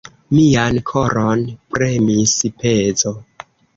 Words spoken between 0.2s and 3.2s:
Mian koron premis pezo.